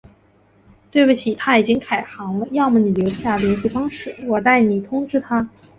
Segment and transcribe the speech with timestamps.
[0.89, 5.47] 对不起，他已经改行了，要么你留下联系方式，我代你通知他。